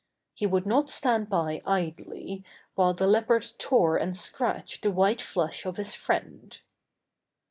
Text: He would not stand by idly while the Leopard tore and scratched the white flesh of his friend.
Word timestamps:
He 0.33 0.47
would 0.47 0.65
not 0.65 0.89
stand 0.89 1.29
by 1.29 1.61
idly 1.63 2.43
while 2.73 2.95
the 2.95 3.05
Leopard 3.05 3.45
tore 3.59 3.97
and 3.97 4.17
scratched 4.17 4.81
the 4.81 4.89
white 4.89 5.21
flesh 5.21 5.63
of 5.63 5.77
his 5.77 5.93
friend. 5.93 6.59